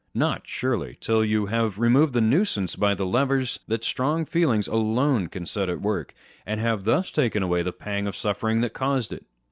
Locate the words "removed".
1.77-2.13